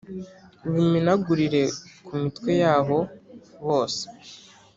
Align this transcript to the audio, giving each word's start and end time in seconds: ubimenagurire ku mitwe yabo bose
ubimenagurire 0.67 1.63
ku 2.05 2.11
mitwe 2.21 2.51
yabo 2.63 2.99
bose 3.67 4.03